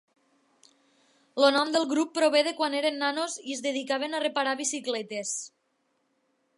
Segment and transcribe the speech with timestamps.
[1.41, 5.37] El nom del grup prové de quan eren nanos i es dedicaven a reparar bicicletes.